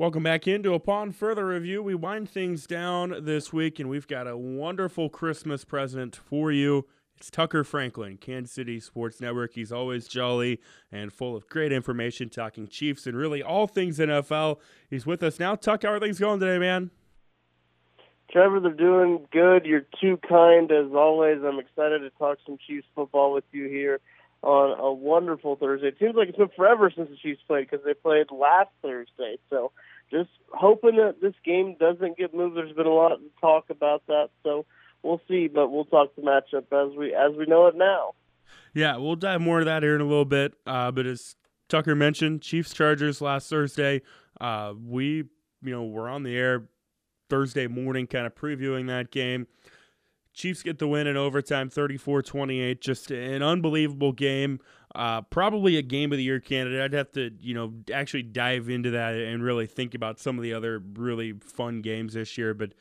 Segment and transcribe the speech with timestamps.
[0.00, 1.82] Welcome back into Upon Further Review.
[1.82, 6.86] We wind things down this week, and we've got a wonderful Christmas present for you.
[7.18, 9.52] It's Tucker Franklin, Kansas City Sports Network.
[9.52, 10.58] He's always jolly
[10.90, 14.60] and full of great information, talking Chiefs and really all things NFL.
[14.88, 15.54] He's with us now.
[15.54, 16.90] Tuck, how are things going today, man?
[18.32, 19.66] Trevor, they're doing good.
[19.66, 21.42] You're too kind as always.
[21.44, 24.00] I'm excited to talk some Chiefs football with you here
[24.42, 25.88] on a wonderful Thursday.
[25.88, 29.36] It seems like it's been forever since the Chiefs played because they played last Thursday.
[29.50, 29.72] So
[30.10, 32.56] just hoping that this game doesn't get moved.
[32.56, 34.64] There's been a lot of talk about that, so
[35.02, 35.48] we'll see.
[35.48, 38.14] But we'll talk the matchup as we as we know it now.
[38.74, 40.54] Yeah, we'll dive more into that here in a little bit.
[40.66, 41.36] Uh, but as
[41.68, 44.02] Tucker mentioned, Chiefs Chargers last Thursday.
[44.40, 45.24] Uh, we
[45.62, 46.64] you know were on the air
[47.28, 49.46] Thursday morning, kind of previewing that game.
[50.32, 52.80] Chiefs get the win in overtime 34 28.
[52.80, 54.60] Just an unbelievable game.
[54.94, 56.80] Uh, probably a game of the year candidate.
[56.80, 60.42] I'd have to, you know, actually dive into that and really think about some of
[60.42, 62.54] the other really fun games this year.
[62.54, 62.72] But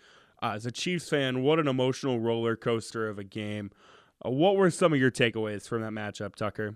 [0.42, 3.72] uh, as a Chiefs fan, what an emotional roller coaster of a game.
[4.26, 6.76] Uh, what were some of your takeaways from that matchup, Tucker?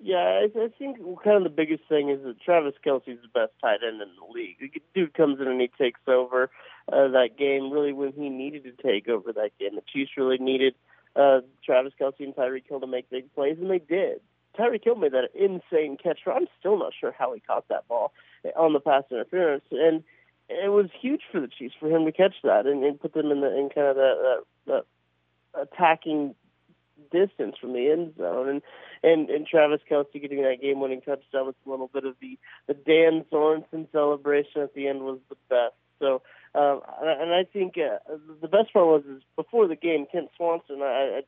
[0.00, 3.52] Yeah, I, I think kind of the biggest thing is that Travis Kelce's the best
[3.60, 4.56] tight end in the league.
[4.60, 6.50] The dude comes in and he takes over
[6.92, 9.74] uh, that game really when he needed to take over that game.
[9.74, 10.74] The Chiefs really needed
[11.16, 14.20] uh, Travis Kelce and Tyreek Hill to make big plays, and they did.
[14.58, 16.20] Tyreek Hill made that insane catch.
[16.26, 18.12] I'm still not sure how he caught that ball
[18.56, 20.02] on the pass interference, and
[20.48, 23.30] it was huge for the Chiefs for him to catch that and, and put them
[23.30, 24.84] in the in kind of that, that,
[25.54, 26.34] that attacking
[27.12, 28.48] distance from the end zone.
[28.48, 28.62] And
[29.02, 32.74] and and Travis Kelce getting that game-winning touchdown with a little bit of the the
[32.74, 35.74] Dan Sorensen celebration at the end was the best.
[35.98, 36.22] So,
[36.54, 37.98] um, and I think uh,
[38.40, 40.82] the best part was is before the game, Kent Swanson.
[40.82, 41.22] I, I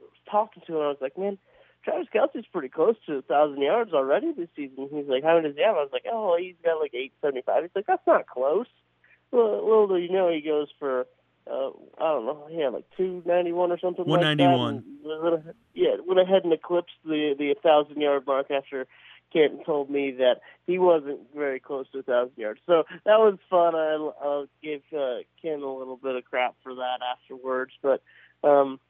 [0.00, 0.82] was talking to him.
[0.82, 1.38] I was like, man.
[1.82, 4.90] Travis Kelce's pretty close to a thousand yards already this season.
[4.92, 5.76] He's like, how many does he have?
[5.76, 7.62] I was like, oh, he's got like eight seventy five.
[7.62, 8.66] He's like, that's not close.
[9.30, 11.06] Well, little do you know, he goes for
[11.50, 14.04] uh, I don't know, he had like two ninety one or something.
[14.04, 15.00] One ninety one.
[15.74, 18.86] Yeah, went ahead and eclipsed the the thousand yard mark after
[19.32, 22.60] Canton told me that he wasn't very close to a thousand yards.
[22.66, 23.74] So that was fun.
[23.74, 28.02] I, I gave uh, Ken a little bit of crap for that afterwards, but
[28.42, 28.80] um,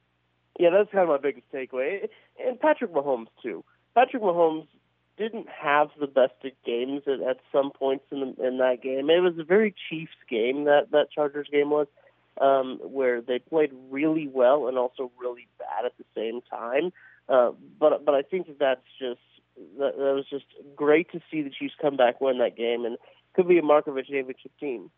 [0.59, 2.09] yeah, that's kind of my biggest takeaway.
[2.45, 3.65] And Patrick Mahomes too.
[3.95, 4.67] Patrick Mahomes
[5.17, 9.11] didn't have the best of games at, at some points in the, in that game.
[9.11, 11.87] It was a very Chiefs game that that Chargers game was
[12.41, 16.93] um, where they played really well and also really bad at the same time.
[17.29, 19.21] Uh, but but I think that that's just
[19.79, 20.45] that, that was just
[20.77, 22.97] great to see the Chiefs come back, win that game, and
[23.35, 24.91] could be a mark of a championship team.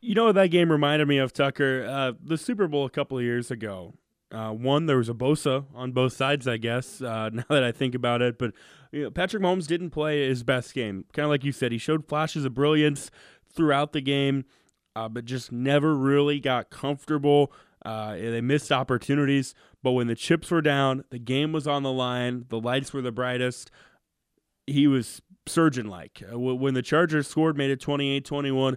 [0.00, 3.24] You know that game reminded me of Tucker, uh, the Super Bowl a couple of
[3.24, 3.94] years ago.
[4.30, 7.00] Uh, one, there was a Bosa on both sides, I guess.
[7.00, 8.52] Uh, now that I think about it, but
[8.92, 11.04] you know, Patrick Mahomes didn't play his best game.
[11.12, 13.10] Kind of like you said, he showed flashes of brilliance
[13.54, 14.44] throughout the game
[14.96, 17.52] uh, but just never really got comfortable.
[17.86, 21.92] Uh, they missed opportunities, but when the chips were down, the game was on the
[21.92, 23.70] line, the lights were the brightest.
[24.66, 26.20] He was surgeon like.
[26.32, 28.76] Uh, when the Chargers scored, made it 28 21.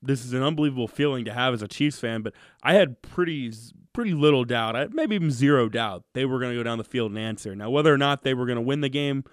[0.00, 3.52] This is an unbelievable feeling to have as a Chiefs fan, but I had pretty
[3.92, 6.84] pretty little doubt, I, maybe even zero doubt, they were going to go down the
[6.84, 7.54] field and answer.
[7.54, 9.24] Now, whether or not they were going to win the game,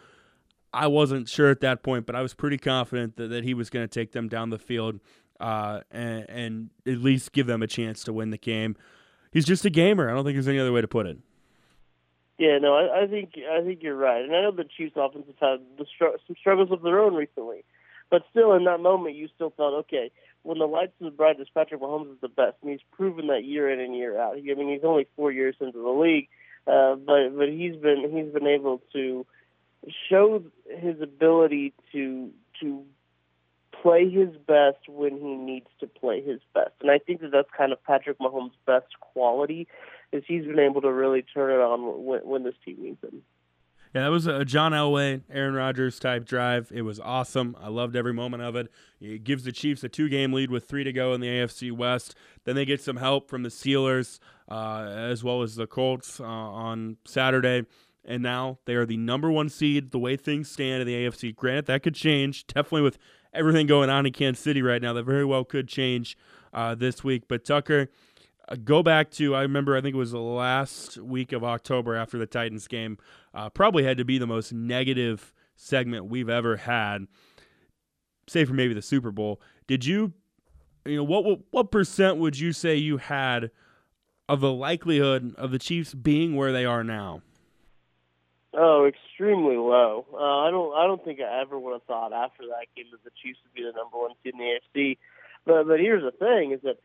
[0.73, 3.69] I wasn't sure at that point, but I was pretty confident that, that he was
[3.69, 4.99] going to take them down the field
[5.41, 8.75] uh, and, and at least give them a chance to win the game.
[9.31, 10.09] He's just a gamer.
[10.09, 11.17] I don't think there's any other way to put it.
[12.37, 15.25] Yeah, no, I, I think I think you're right, and I know the Chiefs' offense
[15.27, 17.63] has had the str- some struggles of their own recently,
[18.09, 20.11] but still, in that moment, you still felt okay.
[20.41, 23.69] When the lights the brightest, Patrick Mahomes is the best, and he's proven that year
[23.69, 24.37] in and year out.
[24.37, 26.29] I mean, he's only four years into the league,
[26.65, 29.25] uh, but but he's been he's been able to
[30.09, 32.83] show his ability to to
[33.81, 36.71] play his best when he needs to play his best.
[36.81, 39.67] And I think that that's kind of Patrick Mahomes' best quality
[40.11, 43.23] is he's been able to really turn it on when, when this team needs him.
[43.93, 46.71] Yeah, that was a John Elway, Aaron Rodgers type drive.
[46.73, 47.57] It was awesome.
[47.59, 48.71] I loved every moment of it.
[49.01, 51.73] It gives the Chiefs a two game lead with three to go in the AFC
[51.73, 52.15] West.
[52.45, 54.19] Then they get some help from the Steelers
[54.49, 57.65] uh, as well as the Colts uh, on Saturday.
[58.05, 61.35] And now they are the number one seed, the way things stand in the AFC.
[61.35, 62.97] Granted, that could change, definitely with
[63.33, 66.17] everything going on in Kansas City right now that very well could change
[66.53, 67.23] uh, this week.
[67.27, 67.89] But Tucker,
[68.47, 71.95] uh, go back to I remember I think it was the last week of October
[71.95, 72.97] after the Titans game.
[73.33, 77.07] Uh, probably had to be the most negative segment we've ever had,
[78.27, 79.41] say for maybe the Super Bowl.
[79.67, 80.13] Did you,
[80.85, 83.51] you know, what, what percent would you say you had
[84.27, 87.21] of the likelihood of the Chiefs being where they are now?
[88.53, 90.05] Oh, extremely low.
[90.13, 90.75] Uh, I don't.
[90.75, 93.53] I don't think I ever would have thought after that game that the Chiefs would
[93.53, 94.97] be the number one seed in the AFC.
[95.45, 96.77] But but here's the thing: is that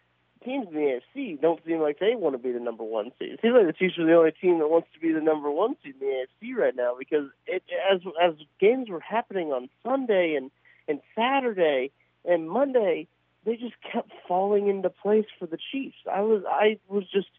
[0.45, 3.33] teams in the AFC don't seem like they want to be the number one seed.
[3.33, 5.51] It seems like the Chiefs are the only team that wants to be the number
[5.51, 9.69] one seed in the AFC right now because it as as games were happening on
[9.83, 10.53] Sunday and
[10.87, 11.91] and Saturday
[12.25, 13.09] and Monday,
[13.45, 15.99] they just kept falling into place for the Chiefs.
[16.11, 17.31] I was I was just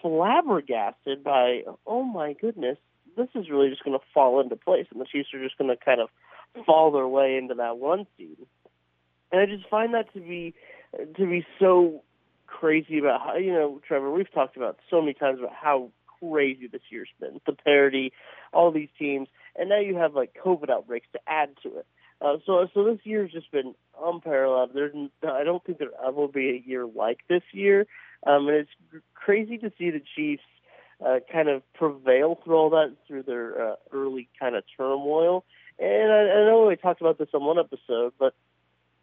[0.00, 2.78] flabbergasted by oh my goodness
[3.16, 5.70] this is really just going to fall into place, and the Chiefs are just going
[5.70, 6.08] to kind of
[6.66, 8.38] fall their way into that one seed.
[9.32, 10.54] And I just find that to be
[11.16, 12.02] to be so
[12.46, 14.10] crazy about how you know, Trevor.
[14.10, 15.90] We've talked about so many times about how
[16.20, 17.40] crazy this year's been.
[17.46, 18.12] The parity,
[18.52, 21.86] all these teams, and now you have like COVID outbreaks to add to it.
[22.20, 24.70] Uh, so, so this year's just been unparalleled.
[24.72, 27.86] There's, I don't think there ever will be a year like this year,
[28.26, 30.42] um, and it's crazy to see the Chiefs
[31.04, 35.44] uh, kind of prevail through all that through their uh, early kind of turmoil.
[35.78, 38.34] And I, I know we talked about this on one episode, but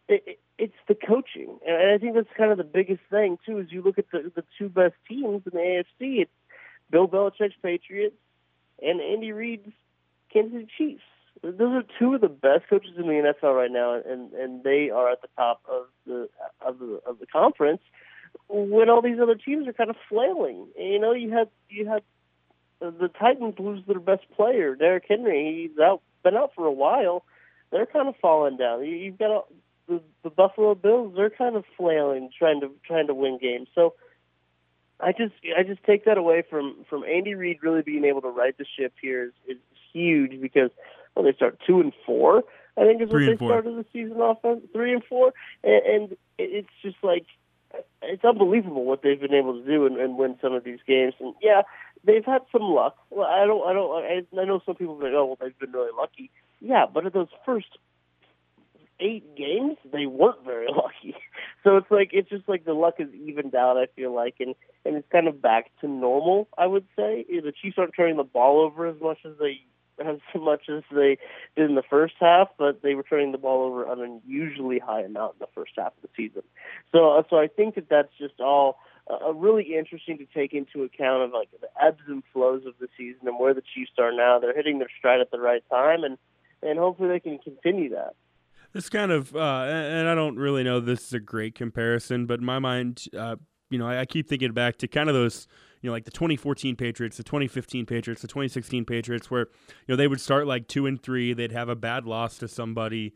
[0.08, 3.58] it, it, it's the coaching, and I think that's kind of the biggest thing too.
[3.58, 6.30] Is you look at the the two best teams in the AFC, it's
[6.90, 8.16] Bill Belichick's Patriots
[8.82, 9.72] and Andy Reid's
[10.32, 11.02] Kansas City Chiefs.
[11.42, 14.90] Those are two of the best coaches in the NFL right now, and and they
[14.90, 16.28] are at the top of the
[16.60, 17.82] of the of the conference
[18.48, 20.66] when all these other teams are kind of flailing.
[20.78, 22.02] You know, you had you had
[22.80, 25.68] the Titans lose their best player, Derrick Henry.
[25.68, 27.24] He's out, been out for a while.
[27.70, 28.84] They're kind of falling down.
[28.84, 29.46] You've got
[29.88, 31.14] the, the Buffalo Bills.
[31.16, 33.68] They're kind of flailing, trying to trying to win games.
[33.74, 33.94] So
[35.00, 38.28] I just I just take that away from from Andy Reid really being able to
[38.28, 39.58] right the ship here is, is
[39.92, 40.70] huge because
[41.14, 42.44] well they start two and four.
[42.76, 44.38] I think is what they started the season off
[44.72, 47.26] three and four, and, and it's just like
[48.02, 51.14] it's unbelievable what they've been able to do and, and win some of these games.
[51.20, 51.62] And yeah,
[52.04, 52.96] they've had some luck.
[53.10, 55.72] Well, I don't, I don't, I, I know some people think, oh, well, they've been
[55.72, 56.30] really lucky.
[56.60, 57.68] Yeah, but in those first
[59.00, 61.16] eight games, they weren't very lucky.
[61.64, 63.76] So it's like it's just like the luck is evened out.
[63.76, 64.54] I feel like, and
[64.84, 66.48] and it's kind of back to normal.
[66.56, 69.60] I would say the Chiefs aren't turning the ball over as much as they
[69.98, 71.18] as much as they
[71.56, 75.02] did in the first half, but they were turning the ball over an unusually high
[75.02, 76.42] amount in the first half of the season.
[76.92, 78.78] So, uh, so I think that that's just all
[79.10, 82.88] uh, really interesting to take into account of like the ebbs and flows of the
[82.96, 84.38] season and where the Chiefs are now.
[84.38, 86.18] They're hitting their stride at the right time, and
[86.62, 88.14] and hopefully they can continue that.
[88.72, 92.38] This kind of, uh, and I don't really know this is a great comparison, but
[92.38, 93.36] in my mind, uh,
[93.68, 95.46] you know, I keep thinking back to kind of those
[95.82, 99.48] you know, like the 2014 Patriots, the 2015 Patriots, the 2016 Patriots, where
[99.86, 102.48] you know they would start like two and three, they'd have a bad loss to
[102.48, 103.12] somebody,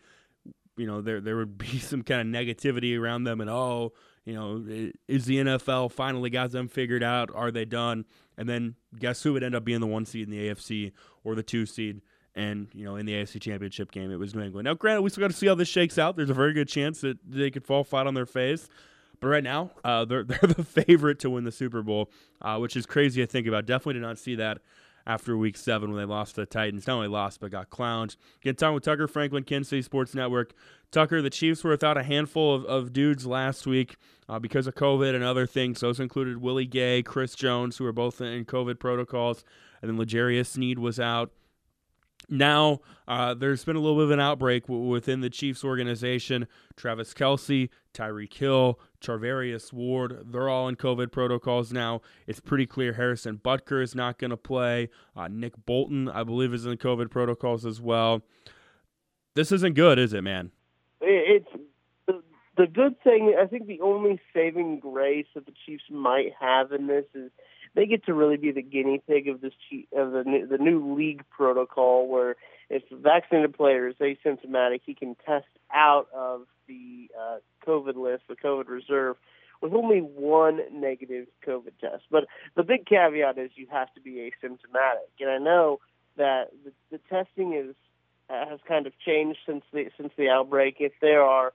[0.77, 3.93] you know, there there would be some kind of negativity around them, and oh,
[4.25, 4.65] you know,
[5.09, 7.31] is the NFL finally got them figured out?
[7.35, 8.05] Are they done?
[8.37, 10.93] And then guess who would end up being the one seed in the AFC
[11.25, 12.03] or the two seed?
[12.35, 14.67] And you know, in the AFC Championship game, it was New England.
[14.67, 16.17] Now, granted, we still got to see how this shakes out.
[16.17, 18.69] There's a very good chance that they could fall flat on their face.
[19.21, 22.11] But right now, uh, they're they're the favorite to win the Super Bowl,
[22.43, 23.67] uh, which is crazy to think about.
[23.67, 24.59] Definitely did not see that
[25.07, 26.87] after Week Seven when they lost to the Titans.
[26.87, 28.17] Not only lost, but got clowned.
[28.41, 30.53] Get time with Tucker Franklin, Kansas City Sports Network.
[30.91, 33.97] Tucker, the Chiefs were without a handful of, of dudes last week
[34.29, 35.81] uh, because of COVID and other things.
[35.81, 39.45] Those included Willie Gay, Chris Jones, who were both in COVID protocols,
[39.83, 41.33] and then L'Jarius Sneed was out
[42.29, 46.47] now uh, there's been a little bit of an outbreak w- within the Chiefs organization.
[46.77, 52.01] Travis Kelce, Tyreek Hill, Charvarius Ward, they're all in COVID protocols now.
[52.27, 54.89] It's pretty clear Harrison Butker is not going to play.
[55.17, 58.23] Uh, Nick Bolton, I believe, is in COVID protocols as well.
[59.35, 60.51] This isn't good, is it, man?
[61.01, 61.49] It's
[62.07, 62.23] the,
[62.57, 63.37] the good thing.
[63.41, 67.31] I think the only saving grace that the Chiefs might have in this is–
[67.77, 69.53] they get to really be the guinea pig of this
[69.97, 72.35] of the new, the new league protocol, where
[72.71, 78.25] if a vaccinated player is asymptomatic, he can test out of the uh, COVID list,
[78.29, 79.17] the COVID reserve,
[79.61, 82.05] with only one negative COVID test.
[82.11, 82.25] But
[82.57, 85.81] the big caveat is you have to be asymptomatic, and I know
[86.17, 87.77] that the, the testing is
[88.29, 90.77] has kind of changed since the since the outbreak.
[90.81, 91.53] If there are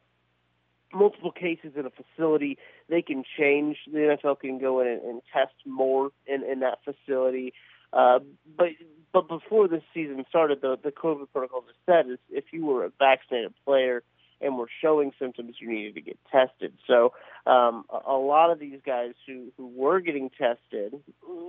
[0.94, 2.58] multiple cases in a facility,
[2.90, 3.78] they can change.
[3.92, 7.54] The NFL can go in and, and test more in, in that facility.
[7.94, 8.20] Uh,
[8.58, 8.70] but
[9.14, 12.86] but before the season started, the the COVID protocol just said is if you were
[12.86, 14.04] a vaccinated player
[14.40, 16.74] and were showing symptoms, you needed to get tested.
[16.88, 17.14] So
[17.46, 21.02] um, a, a lot of these guys who who were getting tested,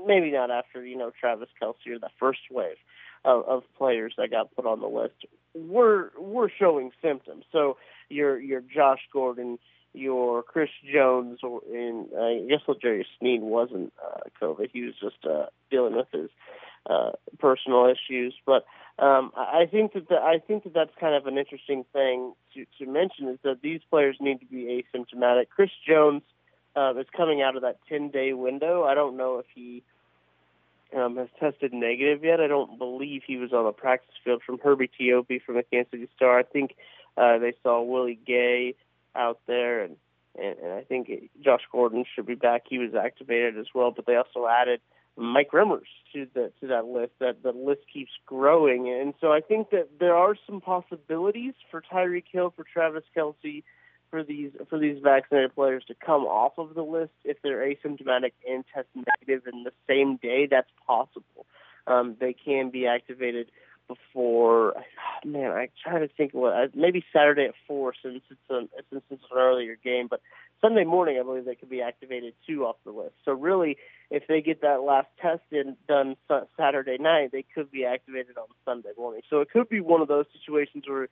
[0.07, 2.77] maybe not after you know Travis Kelce or the first wave
[3.25, 7.44] of, of players that got put on the list, were were showing symptoms.
[7.52, 7.76] So
[8.09, 9.59] your your Josh Gordon,
[9.92, 14.71] your Chris Jones, or in I guess L'Jarius Sneed wasn't uh, COVID.
[14.73, 16.30] He was just uh, dealing with his
[16.88, 18.35] uh, personal issues.
[18.44, 18.64] But
[18.99, 22.66] um, I think that the, I think that that's kind of an interesting thing to,
[22.78, 25.49] to mention is that these players need to be asymptomatic.
[25.49, 26.23] Chris Jones
[26.76, 28.85] uh, is coming out of that 10 day window.
[28.85, 29.82] I don't know if he
[30.97, 32.41] um, has tested negative yet.
[32.41, 35.91] I don't believe he was on the practice field from Herbie Teope from the Kansas
[35.91, 36.39] City Star.
[36.39, 36.77] I think
[37.17, 38.75] uh, they saw Willie Gay
[39.15, 39.97] out there, and,
[40.39, 41.11] and, and I think
[41.43, 42.63] Josh Gordon should be back.
[42.69, 44.81] He was activated as well, but they also added
[45.17, 45.81] Mike Remmers
[46.15, 47.13] to the to that list.
[47.21, 51.83] That the list keeps growing, and so I think that there are some possibilities for
[51.83, 53.63] Tyreek Hill, for Travis Kelce,
[54.12, 58.33] for these for these vaccinated players to come off of the list if they're asymptomatic
[58.47, 60.47] and test negative in the same day.
[60.49, 61.47] That's possible.
[61.87, 63.50] Um, they can be activated
[63.88, 64.75] before.
[65.25, 69.02] Man, I try to think what uh, maybe Saturday at four since it's a since
[69.11, 70.21] it's an earlier game, but
[70.61, 73.14] Sunday morning I believe they could be activated too off the list.
[73.25, 73.78] So really,
[74.11, 76.16] if they get that last test in done
[76.59, 79.23] Saturday night, they could be activated on Sunday morning.
[79.31, 81.09] So it could be one of those situations where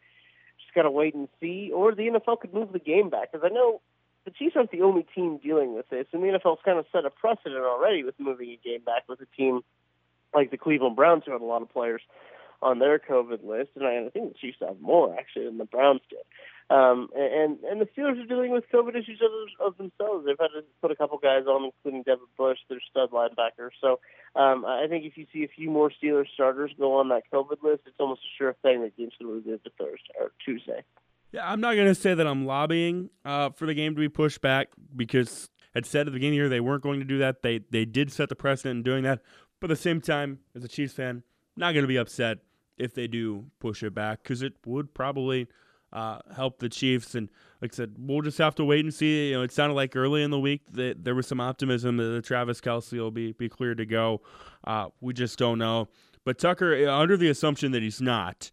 [0.63, 3.49] just got to wait and see, or the NFL could move the game back because
[3.49, 3.81] I know
[4.25, 7.05] the Chiefs aren't the only team dealing with this, and the NFL's kind of set
[7.05, 9.63] a precedent already with moving a game back with a team
[10.35, 12.03] like the Cleveland Browns who had a lot of players
[12.63, 16.03] on their COVID list, and I, think the Chiefs have more actually than the Browns
[16.11, 16.19] did.
[16.71, 20.25] Um, and and the Steelers are dealing with COVID issues of, of themselves.
[20.25, 23.71] They've had to put a couple guys on, including Devin Bush, their stud linebacker.
[23.81, 23.99] So
[24.41, 27.65] um, I think if you see a few more Steelers starters go on that COVID
[27.65, 30.31] list, it's almost a sure thing that game's going to be moved to Thursday or
[30.45, 30.85] Tuesday.
[31.33, 34.09] Yeah, I'm not going to say that I'm lobbying uh, for the game to be
[34.09, 37.05] pushed back because had said at the beginning of the year they weren't going to
[37.05, 37.43] do that.
[37.43, 39.23] They they did set the precedent in doing that.
[39.59, 41.25] But at the same time, as a Chiefs fan,
[41.57, 42.39] not going to be upset
[42.79, 45.49] if they do push it back because it would probably
[45.93, 47.15] uh, help the Chiefs.
[47.15, 47.29] And
[47.61, 49.31] like I said, we'll just have to wait and see.
[49.31, 52.25] You know, it sounded like early in the week that there was some optimism that
[52.25, 54.21] Travis Kelce will be be clear to go.
[54.65, 55.89] Uh, we just don't know.
[56.25, 58.51] But Tucker, uh, under the assumption that he's not,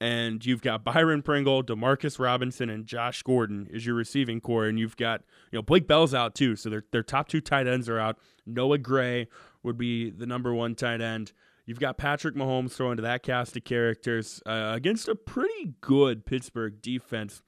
[0.00, 4.78] and you've got Byron Pringle, Demarcus Robinson, and Josh Gordon is your receiving corps, and
[4.78, 7.88] you've got you know Blake Bell's out too, so their their top two tight ends
[7.88, 8.18] are out.
[8.44, 9.28] Noah Gray
[9.62, 11.32] would be the number one tight end.
[11.66, 16.24] You've got Patrick Mahomes throwing to that cast of characters uh, against a pretty good
[16.24, 17.42] Pittsburgh defense.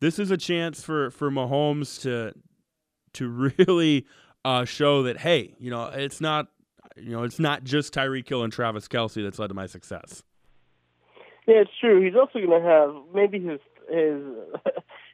[0.00, 2.32] This is a chance for for Mahomes to
[3.14, 4.06] to really
[4.44, 6.46] uh, show that hey, you know, it's not
[6.96, 10.22] you know, it's not just Tyreek Hill and Travis Kelce that's led to my success.
[11.46, 12.04] Yeah, it's true.
[12.04, 14.22] He's also going to have maybe his his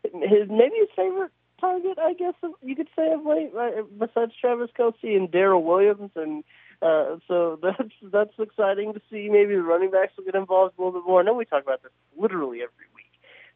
[0.13, 3.73] his maybe his favorite target, I guess you could say of late, right?
[3.99, 6.45] Besides Travis Kelce and Darrel Williams and
[6.83, 9.29] uh, so that's that's exciting to see.
[9.31, 11.21] Maybe the running backs will get involved a little bit more.
[11.21, 13.05] I know we talk about this literally every week.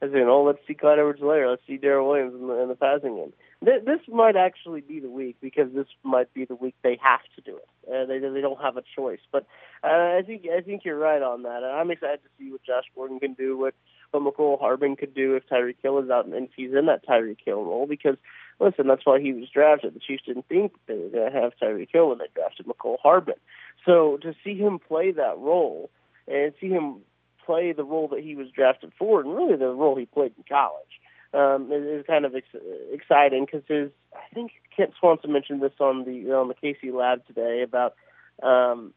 [0.01, 2.77] As in, oh, let's see Clyde Edwards-Helaire, let's see Darrel Williams in the, in the
[2.77, 3.33] passing game.
[3.65, 7.23] Th- this might actually be the week because this might be the week they have
[7.35, 7.93] to do it.
[7.93, 9.19] Uh, they they don't have a choice.
[9.33, 9.45] But
[9.83, 11.65] uh, I think I think you're right on that.
[11.65, 13.75] I'm excited to see what Josh Gordon can do, what
[14.11, 17.07] what Mecole Hardman could do if Tyreek Hill is out and if he's in that
[17.07, 18.17] Tyreek Hill role because
[18.61, 19.95] listen, that's why he was drafted.
[19.95, 22.99] The Chiefs didn't think they were going to have Tyreek Hill when they drafted Mecole
[23.03, 23.37] Hardman.
[23.85, 25.91] So to see him play that role
[26.27, 26.99] and see him
[27.45, 30.45] play the role that he was drafted for, and really the role he played in
[30.49, 31.01] college,
[31.33, 32.47] um, is, kind of ex-
[32.93, 33.91] exciting because his.
[34.15, 37.95] I think Kent Swanson mentioned this on the on the KC Lab today about
[38.43, 38.93] um,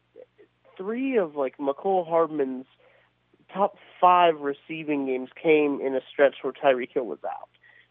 [0.76, 2.66] three of like Mecole Hardman's
[3.52, 7.48] top five receiving games came in a stretch where Tyreek Hill was out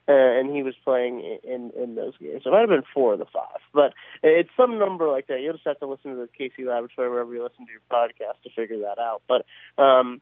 [0.08, 2.44] uh, and he was playing in in those games.
[2.46, 5.42] It might have been four of the five, but it's some number like that.
[5.42, 8.42] You'll just have to listen to the KC Laboratory wherever you listen to your podcast
[8.44, 9.22] to figure that out.
[9.28, 9.46] But
[9.82, 10.22] um,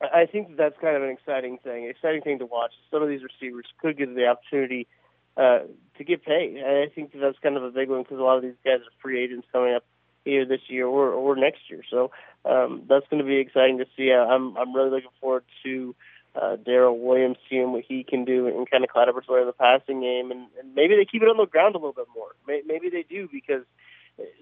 [0.00, 2.72] I think that's kind of an exciting thing, exciting thing to watch.
[2.90, 4.86] Some of these receivers could get the opportunity
[5.36, 5.60] uh,
[5.96, 6.58] to get paid.
[6.62, 9.02] I think that's kind of a big one because a lot of these guys are
[9.02, 9.84] free agents coming up
[10.26, 11.82] either this year or, or next year.
[11.90, 12.10] So
[12.46, 14.12] um, that's going to be exciting to see.
[14.12, 15.94] I'm I'm really looking forward to
[16.40, 20.00] uh, Darrel Williams, seeing what he can do and kind of over in the passing
[20.00, 22.32] game, and, and maybe they keep it on the ground a little bit more.
[22.46, 23.64] Maybe they do because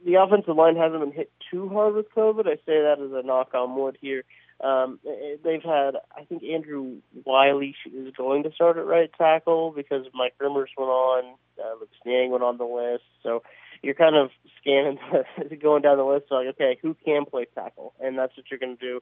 [0.04, 2.46] the offensive line hasn't been hit too hard with COVID.
[2.46, 4.24] I say that as a knock on wood here.
[4.60, 5.00] Um,
[5.44, 10.34] they've had, I think Andrew Wylie is going to start at right tackle because Mike
[10.40, 13.04] Remmers went on, uh, Lucas Niang went on the list.
[13.22, 13.42] So
[13.84, 14.98] you're kind of scanning,
[15.62, 17.94] going down the list, like, okay, who can play tackle?
[18.00, 18.96] And that's what you're going to do.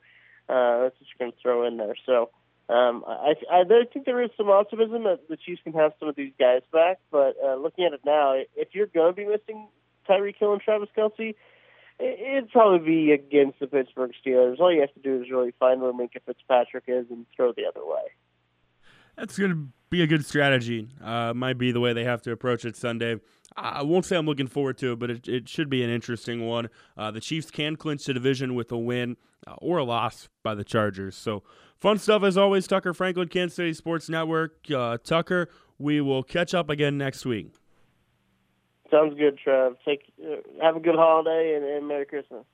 [0.48, 1.94] Uh, that's what you're going to throw in there.
[2.04, 2.30] So
[2.68, 6.08] um, I, I, I think there is some optimism that the Chiefs can have some
[6.08, 9.26] of these guys back, but uh, looking at it now, if you're going to be
[9.26, 9.68] missing
[10.08, 11.34] Tyreek Hill and Travis Kelce,
[11.98, 14.58] it'd probably be against the Pittsburgh Steelers.
[14.58, 17.66] All you have to do is really find where Minkah Fitzpatrick is and throw the
[17.66, 18.02] other way.
[19.16, 20.88] That's going to be a good strategy.
[21.04, 23.20] Uh, might be the way they have to approach it Sunday.
[23.54, 26.46] I won't say I'm looking forward to it, but it, it should be an interesting
[26.46, 26.70] one.
[26.96, 30.54] Uh, the Chiefs can clinch the division with a win uh, or a loss by
[30.54, 31.14] the Chargers.
[31.14, 31.42] So
[31.78, 32.66] fun stuff as always.
[32.66, 34.56] Tucker Franklin, Kansas City Sports Network.
[34.74, 37.52] Uh, Tucker, we will catch up again next week.
[38.90, 39.76] Sounds good, Trev.
[39.84, 42.44] Take uh, have a good holiday and, and Merry Christmas.